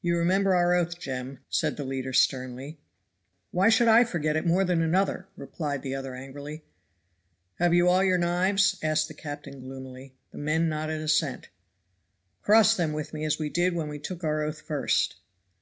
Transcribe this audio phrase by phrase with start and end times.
[0.00, 2.78] "You remember our oath, Jem," said the leader sternly.
[3.50, 6.64] "Why should I forget it more than another?" replied the other angrily.
[7.56, 10.14] "Have you all your knives?" asked the captain gloomily.
[10.30, 11.50] The men nodded assent.
[12.40, 15.16] "Cross them with me as we did when we took our oath first."